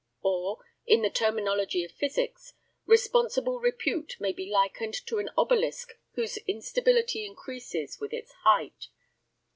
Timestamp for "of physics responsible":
1.83-3.59